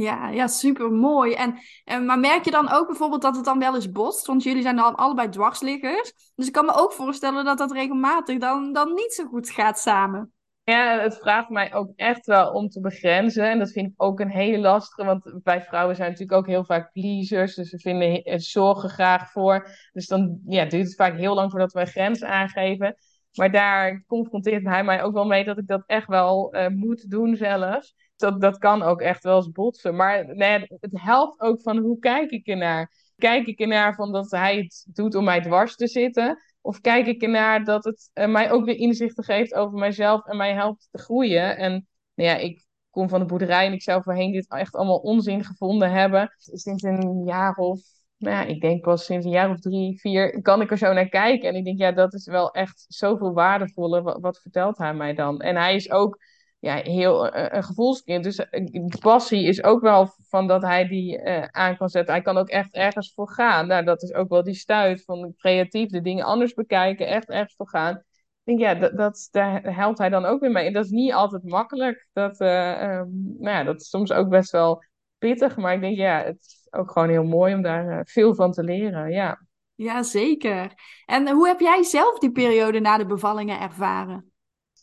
[0.00, 1.34] Ja, ja, super mooi.
[1.34, 4.26] En, en, maar merk je dan ook bijvoorbeeld dat het dan wel eens botst?
[4.26, 6.12] Want jullie zijn dan allebei dwarsliggers.
[6.34, 9.78] Dus ik kan me ook voorstellen dat dat regelmatig dan, dan niet zo goed gaat
[9.78, 10.32] samen.
[10.64, 13.50] Ja, het vraagt mij ook echt wel om te begrenzen.
[13.50, 15.04] En dat vind ik ook een hele lastige.
[15.04, 17.54] Want wij vrouwen zijn natuurlijk ook heel vaak pleasers.
[17.54, 19.68] Dus we vinden het zorgen graag voor.
[19.92, 22.96] Dus dan ja, duurt het vaak heel lang voordat we een grens aangeven.
[23.34, 27.10] Maar daar confronteert hij mij ook wel mee dat ik dat echt wel uh, moet
[27.10, 29.96] doen zelfs dat, dat kan ook echt wel eens botsen.
[29.96, 32.92] Maar nee, het helpt ook van hoe kijk ik ernaar.
[33.16, 36.38] Kijk ik ernaar van dat hij het doet om mij dwars te zitten?
[36.60, 40.36] Of kijk ik ernaar dat het eh, mij ook weer inzichten geeft over mijzelf en
[40.36, 41.56] mij helpt te groeien?
[41.56, 44.98] En nou ja, ik kom van de boerderij en ik zou voorheen dit echt allemaal
[44.98, 46.34] onzin gevonden hebben.
[46.38, 47.80] Sinds een jaar of,
[48.16, 50.92] nou ja, ik denk pas sinds een jaar of drie, vier, kan ik er zo
[50.92, 51.48] naar kijken.
[51.48, 54.02] En ik denk, ja, dat is wel echt zoveel waardevoller.
[54.02, 55.40] Wat, wat vertelt hij mij dan?
[55.40, 56.18] En hij is ook
[56.64, 58.24] ja, heel uh, een gevoelskind.
[58.24, 62.14] Dus de passie is ook wel van dat hij die aan kan zetten.
[62.14, 63.66] Hij kan ook echt ergens voor gaan.
[63.66, 67.54] Nou, dat is ook wel die stuit van creatief de dingen anders bekijken, echt ergens
[67.56, 68.02] voor gaan.
[68.44, 70.66] Ik denk, ja, dat, dat, daar helpt hij dan ook weer mee.
[70.66, 72.08] En dat is niet altijd makkelijk.
[72.12, 74.84] Dat, um, nou ja, dat is soms ook best wel
[75.18, 75.56] pittig.
[75.56, 78.62] Maar ik denk, ja, het is ook gewoon heel mooi om daar veel van te
[78.62, 79.10] leren.
[79.10, 79.46] Ja.
[79.74, 80.72] ja, zeker.
[81.04, 84.33] En hoe heb jij zelf die periode na de bevallingen ervaren?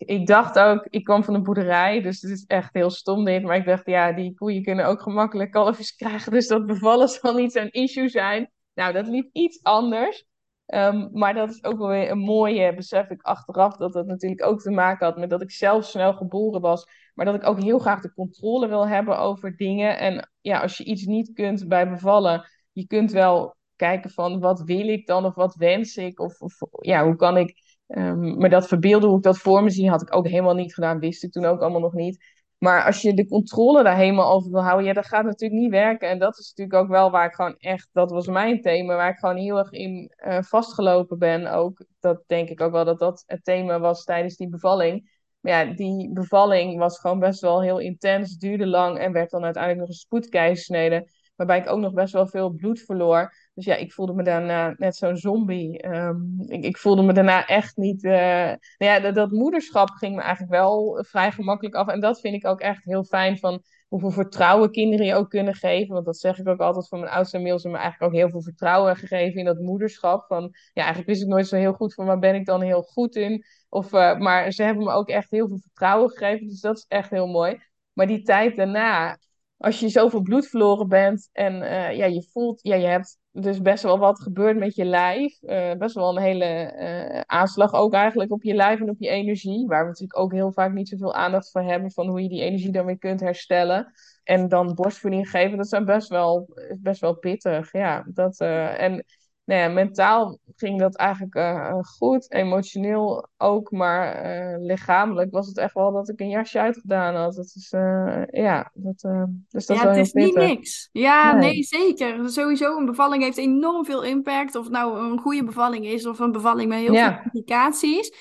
[0.05, 3.43] Ik dacht ook, ik kwam van een boerderij, dus het is echt heel stom dit.
[3.43, 6.31] Maar ik dacht, ja, die koeien kunnen ook gemakkelijk kalfjes krijgen.
[6.31, 8.51] Dus dat bevallen zal niet zo'n issue zijn.
[8.73, 10.25] Nou, dat liep iets anders.
[10.65, 14.45] Um, maar dat is ook wel weer een mooie, besef ik achteraf, dat dat natuurlijk
[14.45, 16.85] ook te maken had met dat ik zelf snel geboren was.
[17.13, 19.99] Maar dat ik ook heel graag de controle wil hebben over dingen.
[19.99, 24.61] En ja, als je iets niet kunt bij bevallen, je kunt wel kijken van wat
[24.61, 26.19] wil ik dan of wat wens ik?
[26.19, 29.69] Of, of ja, hoe kan ik Um, maar dat verbeelden hoe ik dat voor me
[29.69, 30.99] zie, had ik ook helemaal niet gedaan.
[30.99, 32.39] Wist ik toen ook allemaal nog niet.
[32.57, 35.71] Maar als je de controle daar helemaal over wil houden, ja, dat gaat natuurlijk niet
[35.71, 36.09] werken.
[36.09, 39.09] En dat is natuurlijk ook wel waar ik gewoon echt, dat was mijn thema, waar
[39.09, 41.53] ik gewoon heel erg in uh, vastgelopen ben.
[41.53, 45.19] Ook, dat denk ik ook wel dat dat het thema was tijdens die bevalling.
[45.39, 49.43] Maar ja, die bevalling was gewoon best wel heel intens, duurde lang en werd dan
[49.43, 51.07] uiteindelijk nog een spoedkeizersnede.
[51.35, 53.33] Waarbij ik ook nog best wel veel bloed verloor.
[53.53, 55.87] Dus ja, ik voelde me daarna net zo'n zombie.
[55.87, 58.03] Um, ik, voelde me daarna echt niet.
[58.03, 58.11] Uh...
[58.11, 61.87] Nou ja, dat, moederschap ging me eigenlijk wel vrij gemakkelijk af.
[61.87, 65.53] En dat vind ik ook echt heel fijn van hoeveel vertrouwen kinderen je ook kunnen
[65.53, 65.93] geven.
[65.93, 67.61] Want dat zeg ik ook altijd van mijn oudste mails.
[67.61, 70.25] Ze me eigenlijk ook heel veel vertrouwen gegeven in dat moederschap.
[70.27, 70.41] Van
[70.73, 73.15] ja, eigenlijk wist ik nooit zo heel goed van waar ben ik dan heel goed
[73.15, 73.43] in.
[73.69, 76.47] Of, uh, maar ze hebben me ook echt heel veel vertrouwen gegeven.
[76.47, 77.61] Dus dat is echt heel mooi.
[77.93, 79.17] Maar die tijd daarna,
[79.61, 83.61] als je zoveel bloed verloren bent en uh, ja, je voelt, ja, je hebt dus
[83.61, 85.41] best wel wat gebeurt met je lijf.
[85.41, 89.09] Uh, best wel een hele uh, aanslag ook eigenlijk op je lijf en op je
[89.09, 89.67] energie.
[89.67, 91.91] Waar we natuurlijk ook heel vaak niet zoveel aandacht voor hebben.
[91.91, 93.91] Van hoe je die energie dan weer kunt herstellen.
[94.23, 97.71] En dan borstvoeding geven, dat is best wel, best wel pittig.
[97.71, 99.05] Ja, dat, en
[99.43, 102.31] nou ja, mentaal ging dat eigenlijk uh, goed.
[102.31, 103.71] Emotioneel ook.
[103.71, 107.35] Maar uh, lichamelijk was het echt wel dat ik een jasje uitgedaan had.
[107.35, 109.01] Dat is, uh, ja, dat,
[109.49, 110.89] dus dat ja, het is niet niks.
[110.91, 111.51] Ja, nee.
[111.51, 111.63] nee.
[111.63, 112.29] zeker.
[112.29, 114.55] Sowieso, een bevalling heeft enorm veel impact.
[114.55, 117.11] Of het nou een goede bevalling is of een bevalling met heel Ja.
[117.11, 118.13] veel complicaties.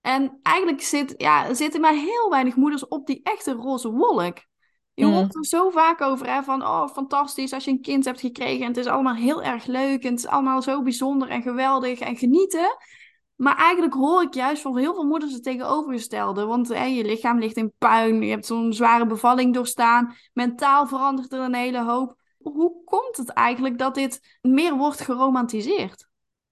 [0.00, 4.38] En eigenlijk zit, ja, zitten maar heel weinig moeders op die echte roze wolk.
[4.98, 5.12] Je Mm.
[5.12, 8.62] hoort er zo vaak over, hè, van oh, fantastisch als je een kind hebt gekregen
[8.62, 11.98] en het is allemaal heel erg leuk en het is allemaal zo bijzonder en geweldig
[11.98, 12.76] en genieten.
[13.36, 16.44] Maar eigenlijk hoor ik juist van heel veel moeders het tegenovergestelde.
[16.44, 21.32] Want hè, je lichaam ligt in puin, je hebt zo'n zware bevalling doorstaan, mentaal verandert
[21.32, 22.16] er een hele hoop.
[22.38, 26.07] Hoe komt het eigenlijk dat dit meer wordt geromantiseerd?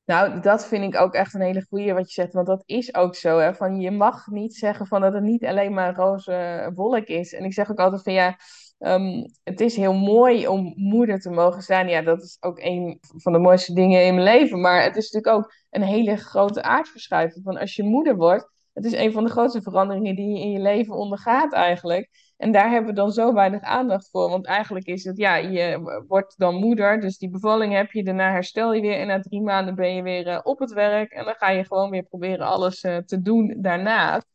[0.07, 2.33] Nou, dat vind ik ook echt een hele goeie wat je zegt.
[2.33, 3.39] Want dat is ook zo.
[3.39, 3.55] Hè?
[3.55, 7.33] Van, je mag niet zeggen van dat het niet alleen maar roze wolk is.
[7.33, 8.39] En ik zeg ook altijd van ja,
[8.79, 11.89] ehm, het is heel mooi om moeder te mogen zijn.
[11.89, 14.61] Ja, dat is ook een van de mooiste dingen in mijn leven.
[14.61, 17.45] Maar het is natuurlijk ook een hele grote aardverschuiving.
[17.45, 20.51] Van als je moeder wordt, het is een van de grootste veranderingen die je in
[20.51, 22.09] je leven ondergaat eigenlijk.
[22.37, 24.29] En daar hebben we dan zo weinig aandacht voor.
[24.31, 27.01] Want eigenlijk is het, ja, je wordt dan moeder.
[27.01, 28.05] Dus die bevalling heb je.
[28.05, 28.99] Daarna herstel je weer.
[28.99, 31.13] En na drie maanden ben je weer uh, op het werk.
[31.13, 34.27] En dan ga je gewoon weer proberen alles uh, te doen daarnaast.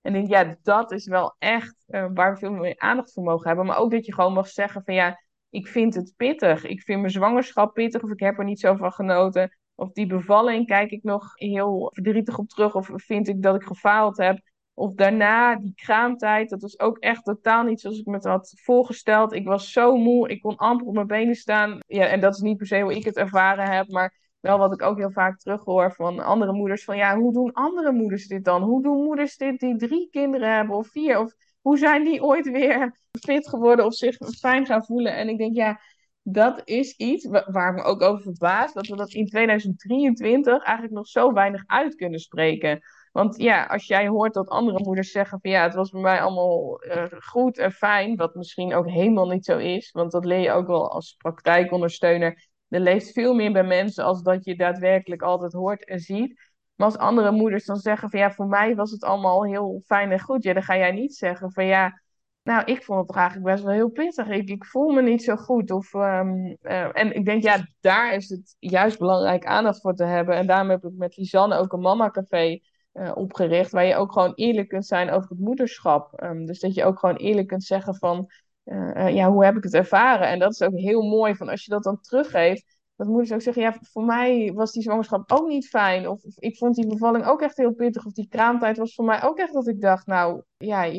[0.00, 3.22] En ik denk, ja, dat is wel echt uh, waar we veel meer aandacht voor
[3.22, 3.66] mogen hebben.
[3.66, 6.64] Maar ook dat je gewoon mag zeggen van, ja, ik vind het pittig.
[6.64, 8.02] Ik vind mijn zwangerschap pittig.
[8.02, 9.56] Of ik heb er niet zo van genoten.
[9.74, 12.74] Of die bevalling kijk ik nog heel verdrietig op terug.
[12.74, 14.38] Of vind ik dat ik gefaald heb.
[14.78, 19.32] Of daarna, die kraamtijd, dat was ook echt totaal niet zoals ik me had voorgesteld.
[19.32, 21.78] Ik was zo moe, ik kon amper op mijn benen staan.
[21.86, 24.72] Ja, en dat is niet per se hoe ik het ervaren heb, maar wel wat
[24.72, 26.84] ik ook heel vaak terughoor van andere moeders.
[26.84, 28.62] Van ja, hoe doen andere moeders dit dan?
[28.62, 31.18] Hoe doen moeders dit die drie kinderen hebben of vier?
[31.18, 35.16] Of hoe zijn die ooit weer fit geworden of zich fijn gaan voelen?
[35.16, 35.80] En ik denk, ja,
[36.22, 38.72] dat is iets waar ik me ook over verbaas.
[38.72, 42.80] Dat we dat in 2023 eigenlijk nog zo weinig uit kunnen spreken.
[43.16, 46.20] Want ja, als jij hoort dat andere moeders zeggen van ja, het was bij mij
[46.20, 50.38] allemaal uh, goed en fijn, wat misschien ook helemaal niet zo is, want dat leer
[50.38, 52.48] je ook wel als praktijkondersteuner.
[52.68, 56.40] Er leeft veel meer bij mensen als dat je daadwerkelijk altijd hoort en ziet.
[56.74, 60.12] Maar als andere moeders dan zeggen van ja, voor mij was het allemaal heel fijn
[60.12, 62.02] en goed, ja, dan ga jij niet zeggen van ja,
[62.42, 64.28] Nou, ik vond het eigenlijk best wel heel pittig.
[64.28, 65.70] Ik, ik voel me niet zo goed.
[65.70, 70.04] Of, ehm, eh, en ik denk, ja, daar is het juist belangrijk aandacht voor te
[70.04, 70.34] hebben.
[70.34, 72.60] En daarom heb ik met Lisanne ook een mama-café
[72.96, 73.70] uh, opgericht.
[73.70, 76.12] Waar je ook gewoon eerlijk kunt zijn over het moederschap.
[76.12, 78.30] Ehm, dus dat je ook gewoon eerlijk kunt zeggen van,
[78.64, 80.28] uh, ja, hoe heb ik het ervaren?
[80.28, 82.74] En dat is ook heel mooi, van als je dat dan teruggeeft.
[82.96, 86.08] Dat moeders ook zeggen, ja, voor mij was die zwangerschap ook niet fijn.
[86.08, 88.06] Of, of ik vond die bevalling ook echt heel pittig.
[88.06, 90.90] Of die kraamtijd was voor mij ook echt dat ik dacht, nou, ja...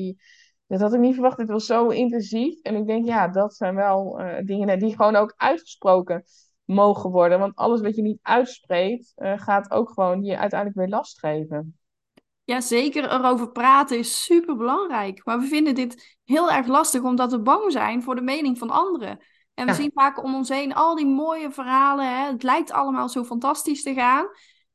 [0.68, 1.38] Dat had ik niet verwacht.
[1.38, 2.62] Dit was zo intensief.
[2.62, 6.24] En ik denk, ja, dat zijn wel dingen die gewoon ook uitgesproken
[6.66, 7.40] mogen worden.
[7.40, 11.78] Want alles wat je niet uitspreekt, gaat ook gewoon je uiteindelijk weer last geven.
[12.48, 13.12] Ja, zeker.
[13.12, 15.26] Erover praten is super belangrijk.
[15.26, 18.70] Maar we vinden dit heel erg lastig omdat we bang zijn voor de mening van
[18.70, 19.20] anderen.
[19.54, 19.78] En we ja.
[19.78, 22.06] zien vaak om ons heen al die mooie verhalen.
[22.06, 22.32] Hè?
[22.32, 24.28] Het lijkt allemaal zo fantastisch te gaan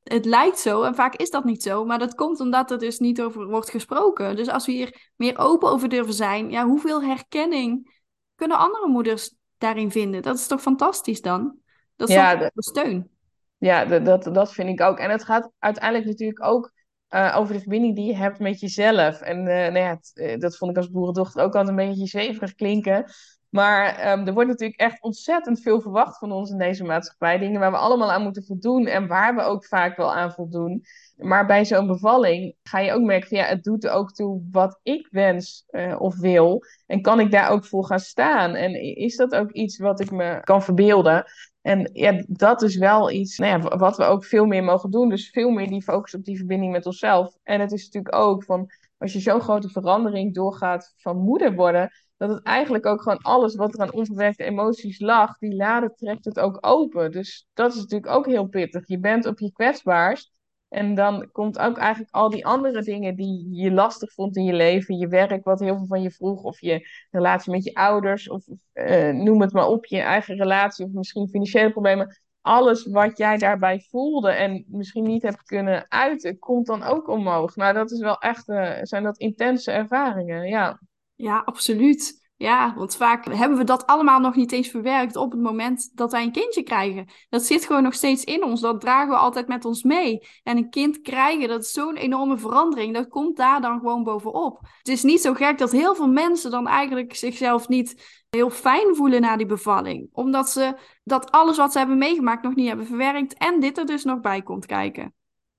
[0.02, 2.98] het lijkt zo en vaak is dat niet zo, maar dat komt omdat er dus
[2.98, 4.36] niet over wordt gesproken.
[4.36, 8.00] Dus als we hier meer open over durven zijn, ja, hoeveel herkenning
[8.34, 10.22] kunnen andere moeders daarin vinden?
[10.22, 11.56] Dat is toch fantastisch dan?
[11.96, 13.10] Dat is ja, de, steun.
[13.58, 14.98] Ja, dat, dat vind ik ook.
[14.98, 16.72] En het gaat uiteindelijk natuurlijk ook
[17.14, 19.20] uh, over de verbinding die je hebt met jezelf.
[19.20, 22.54] En uh, nou ja, het, dat vond ik als boerendochter ook altijd een beetje zweverig
[22.54, 23.04] klinken.
[23.48, 27.38] Maar um, er wordt natuurlijk echt ontzettend veel verwacht van ons in deze maatschappij.
[27.38, 30.84] Dingen waar we allemaal aan moeten voldoen en waar we ook vaak wel aan voldoen.
[31.16, 34.42] Maar bij zo'n bevalling ga je ook merken van ja, het doet er ook toe
[34.50, 35.64] wat ik wens
[35.98, 36.64] of wil.
[36.86, 38.54] En kan ik daar ook voor gaan staan?
[38.54, 41.24] En is dat ook iets wat ik me kan verbeelden?
[41.62, 45.08] En ja, dat is wel iets nou ja, wat we ook veel meer mogen doen.
[45.08, 47.36] Dus veel meer die focus op die verbinding met onszelf.
[47.42, 51.90] En het is natuurlijk ook van als je zo'n grote verandering doorgaat van moeder worden
[52.16, 56.24] dat het eigenlijk ook gewoon alles wat er aan onverwerkte emoties lag, die lade trekt
[56.24, 57.10] het ook open.
[57.10, 58.88] Dus dat is natuurlijk ook heel pittig.
[58.88, 60.32] Je bent op je kwetsbaarst.
[60.72, 64.52] En dan komt ook eigenlijk al die andere dingen die je lastig vond in je
[64.52, 68.28] leven, je werk, wat heel veel van je vroeg, of je relatie met je ouders,
[68.28, 72.20] of uh, noem het maar op, je eigen relatie, of misschien financiële problemen.
[72.40, 77.56] Alles wat jij daarbij voelde en misschien niet hebt kunnen uiten, komt dan ook omhoog.
[77.56, 80.80] Nou, dat is wel echt, uh, zijn dat intense ervaringen, ja.
[81.14, 82.21] Ja, absoluut.
[82.42, 86.12] Ja, want vaak hebben we dat allemaal nog niet eens verwerkt op het moment dat
[86.12, 87.08] wij een kindje krijgen.
[87.28, 88.60] Dat zit gewoon nog steeds in ons.
[88.60, 90.28] Dat dragen we altijd met ons mee.
[90.42, 92.94] En een kind krijgen, dat is zo'n enorme verandering.
[92.94, 94.60] Dat komt daar dan gewoon bovenop.
[94.78, 98.96] Het is niet zo gek dat heel veel mensen dan eigenlijk zichzelf niet heel fijn
[98.96, 100.08] voelen na die bevalling.
[100.12, 103.34] Omdat ze dat alles wat ze hebben meegemaakt nog niet hebben verwerkt.
[103.34, 105.14] En dit er dus nog bij komt kijken.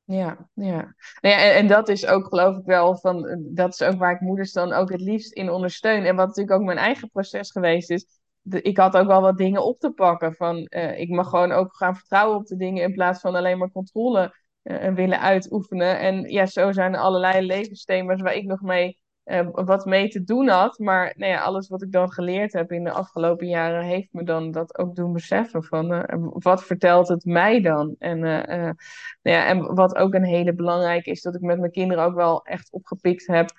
[0.06, 0.96] Ja, ja.
[1.22, 3.98] Nou ja en, en, dat is ook geloof ik wel van, eh, dat is ook
[3.98, 6.06] waar ik moeders dan ook het liefst in ondersteun.
[6.06, 8.06] En wat natuurlijk ook mijn eigen proces geweest is,
[8.42, 10.34] de, ik had ook wel wat dingen op te pakken.
[10.36, 13.58] Van, uh, ik mag gewoon ook gaan vertrouwen op de dingen in plaats van alleen
[13.58, 16.00] maar controle uh, willen uitoefenen.
[16.00, 20.23] En ja, zo zijn er allerlei levensthema's waar ik nog mee uh, wat mee te
[20.23, 20.79] doen had.
[20.79, 24.23] Maar nou ja, alles wat ik dan geleerd heb in de afgelopen jaren heeft me
[24.23, 27.95] dan dat ook doen beseffen van uh, wat vertelt het mij dan?
[27.99, 28.75] En, uh, nou
[29.21, 32.45] ja, en wat ook een hele belangrijke is, dat ik met mijn kinderen ook wel
[32.45, 33.51] echt opgepikt heb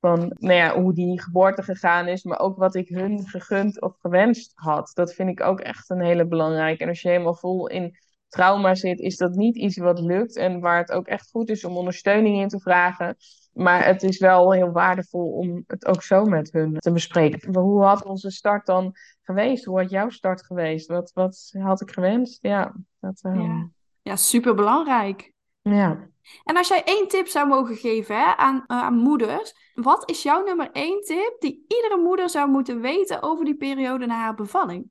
[0.00, 3.96] van nou ja, hoe die geboorte gegaan is, maar ook wat ik hun gegund of
[4.00, 4.90] gewenst had.
[4.94, 6.82] Dat vind ik ook echt een hele belangrijke.
[6.82, 7.96] En als je helemaal vol in
[8.28, 11.64] trauma zit, is dat niet iets wat lukt en waar het ook echt goed is
[11.64, 13.16] om ondersteuning in te vragen.
[13.52, 17.54] Maar het is wel heel waardevol om het ook zo met hun te bespreken.
[17.54, 19.64] Hoe had onze start dan geweest?
[19.64, 20.88] Hoe had jouw start geweest?
[20.88, 22.38] Wat, wat had ik gewenst?
[22.42, 23.34] Ja, dat, uh...
[23.34, 23.68] ja.
[24.02, 25.32] ja super belangrijk.
[25.62, 26.08] Ja.
[26.44, 30.22] En als jij één tip zou mogen geven hè, aan, uh, aan moeders, wat is
[30.22, 34.34] jouw nummer één tip die iedere moeder zou moeten weten over die periode na haar
[34.34, 34.90] bevalling?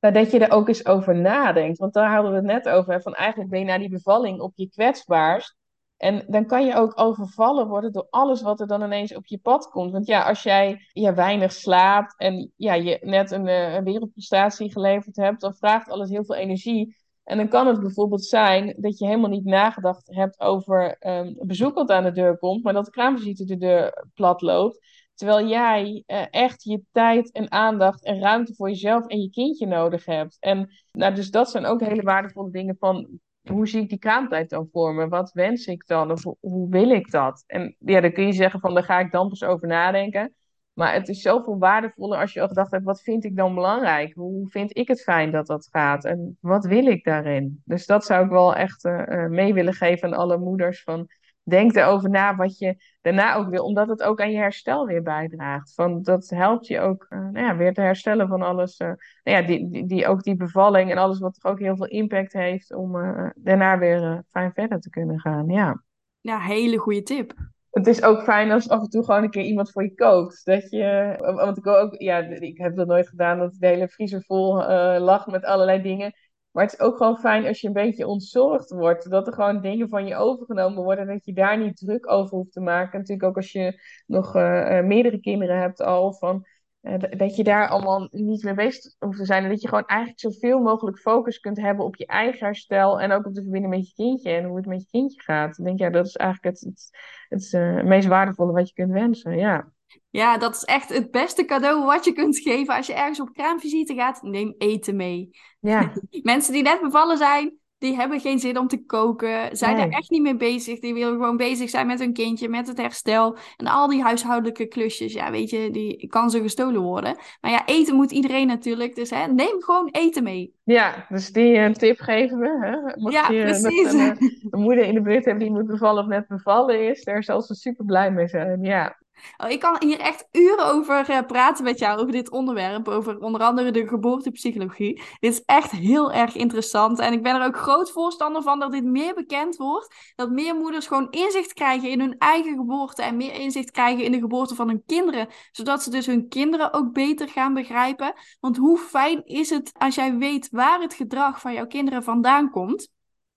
[0.00, 1.78] Nou, dat je er ook eens over nadenkt.
[1.78, 2.92] Want daar hadden we het net over.
[2.92, 5.56] Hè, van eigenlijk ben je na die bevalling op je kwetsbaarst.
[6.02, 9.38] En dan kan je ook overvallen worden door alles wat er dan ineens op je
[9.38, 9.92] pad komt.
[9.92, 14.72] Want ja, als jij ja, weinig slaapt en ja, je net een, eh, een wereldprestatie
[14.72, 16.96] geleverd hebt, dan vraagt alles heel veel energie.
[17.24, 21.74] En dan kan het bijvoorbeeld zijn dat je helemaal niet nagedacht hebt over um, bezoek
[21.74, 24.78] wat aan de deur komt, maar dat de kraamvisite de deur plat loopt.
[25.14, 29.66] Terwijl jij uh, echt je tijd en aandacht en ruimte voor jezelf en je kindje
[29.66, 30.36] nodig hebt.
[30.40, 34.50] En nou, dus dat zijn ook hele waardevolle dingen van hoe zie ik die kraamtijd
[34.50, 35.08] dan voor me?
[35.08, 36.10] Wat wens ik dan?
[36.10, 37.44] Of hoe wil ik dat?
[37.46, 40.34] En ja, dan kun je zeggen van, daar ga ik dan pas over nadenken.
[40.72, 44.14] Maar het is zoveel waardevoller als je al gedacht hebt, wat vind ik dan belangrijk?
[44.14, 46.04] Hoe vind ik het fijn dat dat gaat?
[46.04, 47.62] En wat wil ik daarin?
[47.64, 50.82] Dus dat zou ik wel echt uh, mee willen geven aan alle moeders.
[50.82, 51.08] Van,
[51.42, 55.02] denk erover na wat je daarna ook wil, omdat het ook aan je herstel weer
[55.02, 55.74] bijdraagt.
[55.74, 58.80] Van, dat helpt je ook uh, nou ja, weer te herstellen van alles.
[58.80, 58.86] Uh,
[59.22, 62.32] nou ja, die, die, die, ook die bevalling en alles wat ook heel veel impact
[62.32, 65.48] heeft om uh, daarna weer fijn verder te kunnen gaan.
[65.48, 65.82] Ja.
[66.20, 67.34] ja, hele goede tip.
[67.70, 70.44] het is ook fijn als af en toe gewoon een keer iemand voor je kookt.
[70.44, 74.22] Dat je, want ik, ook, ja, ik heb dat nooit gedaan, dat de hele vriezer
[74.22, 74.54] vol
[74.98, 76.12] lag met allerlei dingen.
[76.52, 79.10] Maar het is ook gewoon fijn als je een beetje ontzorgd wordt.
[79.10, 81.06] Dat er gewoon dingen van je overgenomen worden.
[81.06, 82.98] Dat je daar niet druk over hoeft te maken.
[82.98, 86.12] Natuurlijk ook als je nog uh, meerdere kinderen hebt al.
[86.12, 86.46] Van,
[86.82, 89.42] uh, dat je daar allemaal niet mee bezig hoeft te zijn.
[89.42, 93.00] En dat je gewoon eigenlijk zoveel mogelijk focus kunt hebben op je eigen herstel.
[93.00, 94.30] En ook op de verbinding met je kindje.
[94.30, 95.58] En hoe het met je kindje gaat.
[95.58, 96.90] Ik denk, ja, dat is eigenlijk het,
[97.28, 99.36] het, het meest waardevolle wat je kunt wensen.
[99.36, 99.72] Ja.
[100.12, 103.32] Ja, dat is echt het beste cadeau wat je kunt geven als je ergens op
[103.32, 104.22] kraamvisite gaat.
[104.22, 105.30] Neem eten mee.
[105.60, 105.92] Ja.
[106.22, 109.56] Mensen die net bevallen zijn, die hebben geen zin om te koken.
[109.56, 109.84] Zijn Nee.
[109.86, 110.78] er echt niet mee bezig.
[110.78, 113.36] Die willen gewoon bezig zijn met hun kindje, met het herstel.
[113.56, 117.16] En al die huishoudelijke klusjes, ja, weet je, die kan ze gestolen worden.
[117.40, 118.94] Maar ja, eten moet iedereen natuurlijk.
[118.94, 120.54] Dus hè, neem gewoon eten mee.
[120.64, 122.58] Ja, dus die eh, tip geven we.
[122.60, 123.00] Hè?
[123.00, 123.92] Mocht Ja, je precies.
[123.92, 127.04] een, eh, een moeder in de buurt hebben die moet bevallen of net bevallen is,
[127.04, 128.62] daar zal ze super blij mee zijn.
[128.62, 129.00] Ja,
[129.36, 132.88] Oh, ik kan hier echt uren over eh, praten met jou, over dit onderwerp.
[132.88, 135.02] Over onder andere de geboortepsychologie.
[135.20, 136.98] Dit is echt heel erg interessant.
[136.98, 139.94] En ik ben er ook groot voorstander van dat dit meer bekend wordt.
[140.14, 143.02] Dat meer moeders gewoon inzicht krijgen in hun eigen geboorte.
[143.02, 145.28] En meer inzicht krijgen in de geboorte van hun kinderen.
[145.52, 148.14] Zodat ze dus hun kinderen ook beter gaan begrijpen.
[148.40, 152.50] Want hoe fijn is het als jij weet waar het gedrag van jouw kinderen vandaan
[152.50, 152.90] komt.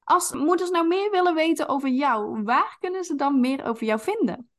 [0.04, 4.00] Als moeders nou meer willen weten over jou, waar kunnen ze dan meer over jou
[4.00, 4.50] vinden?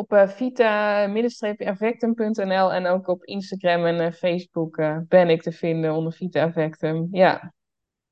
[0.00, 5.94] Op uh, vita-effectum.nl en ook op Instagram en uh, Facebook uh, ben ik te vinden
[5.94, 7.08] onder Vita Effectum.
[7.10, 7.52] Ja.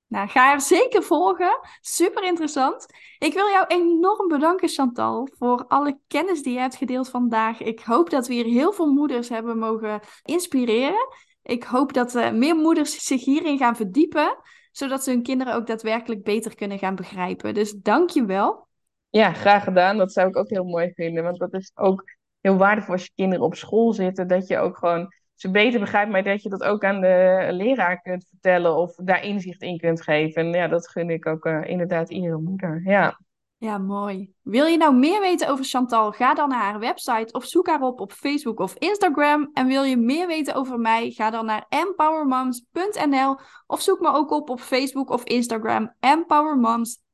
[0.07, 1.61] Nou, ga er zeker volgen.
[1.81, 2.87] Super interessant.
[3.19, 7.61] Ik wil jou enorm bedanken, Chantal, voor alle kennis die je hebt gedeeld vandaag.
[7.61, 11.09] Ik hoop dat we hier heel veel moeders hebben mogen inspireren.
[11.43, 14.37] Ik hoop dat meer moeders zich hierin gaan verdiepen,
[14.71, 17.55] zodat ze hun kinderen ook daadwerkelijk beter kunnen gaan begrijpen.
[17.55, 18.68] Dus dank je wel.
[19.11, 19.97] Ja, graag gedaan.
[19.97, 21.23] Dat zou ik ook heel mooi vinden.
[21.23, 22.05] Want dat is ook
[22.41, 24.29] heel waardevol als je kinderen op school zitten.
[24.29, 28.01] Dat je ook gewoon ze beter begrijpt, maar dat je dat ook aan de leraar
[28.01, 30.43] kunt vertellen of daar inzicht in kunt geven.
[30.43, 32.83] En ja, dat gun ik ook uh, inderdaad iedere moeder.
[32.85, 33.19] Ja.
[33.57, 34.33] Ja, mooi.
[34.43, 36.13] Wil je nou meer weten over Chantal?
[36.13, 39.51] Ga dan naar haar website of zoek haar op op Facebook of Instagram.
[39.53, 41.11] En wil je meer weten over mij?
[41.11, 45.95] Ga dan naar empowermoms.nl of zoek me ook op op Facebook of Instagram